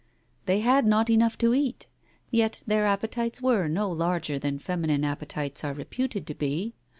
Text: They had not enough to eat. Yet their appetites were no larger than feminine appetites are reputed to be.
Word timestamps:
They 0.47 0.61
had 0.61 0.87
not 0.87 1.11
enough 1.11 1.37
to 1.37 1.53
eat. 1.53 1.85
Yet 2.31 2.63
their 2.65 2.87
appetites 2.87 3.39
were 3.39 3.67
no 3.67 3.87
larger 3.91 4.39
than 4.39 4.57
feminine 4.57 5.03
appetites 5.03 5.63
are 5.63 5.75
reputed 5.75 6.25
to 6.25 6.33
be. 6.33 6.73